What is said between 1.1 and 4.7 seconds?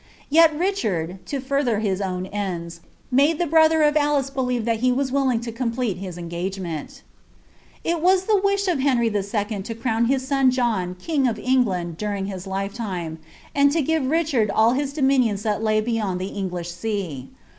to further his own ends, made the brother e believe